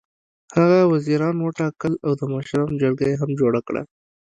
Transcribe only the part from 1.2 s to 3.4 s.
وټاکل او د مشرانو جرګه یې هم